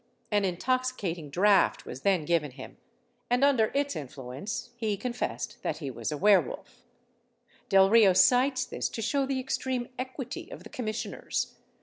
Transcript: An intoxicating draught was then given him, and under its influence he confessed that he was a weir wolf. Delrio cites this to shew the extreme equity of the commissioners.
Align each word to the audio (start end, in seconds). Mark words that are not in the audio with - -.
An 0.31 0.45
intoxicating 0.45 1.29
draught 1.29 1.85
was 1.85 2.01
then 2.01 2.25
given 2.25 2.49
him, 2.49 2.77
and 3.29 3.43
under 3.43 3.65
its 3.75 3.95
influence 3.95 4.71
he 4.75 4.97
confessed 4.97 5.61
that 5.61 5.77
he 5.77 5.91
was 5.91 6.11
a 6.11 6.17
weir 6.17 6.41
wolf. 6.41 6.81
Delrio 7.69 8.17
cites 8.17 8.65
this 8.65 8.89
to 8.89 9.01
shew 9.03 9.27
the 9.27 9.39
extreme 9.39 9.89
equity 9.99 10.49
of 10.51 10.63
the 10.63 10.69
commissioners. 10.71 11.53